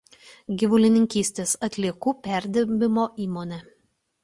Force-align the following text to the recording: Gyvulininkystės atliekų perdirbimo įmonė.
Gyvulininkystės 0.61 1.53
atliekų 1.69 2.15
perdirbimo 2.29 3.07
įmonė. 3.29 3.63